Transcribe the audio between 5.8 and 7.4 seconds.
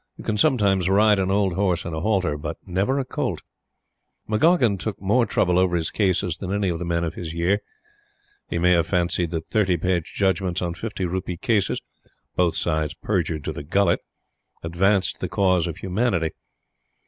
cases than any of the men of his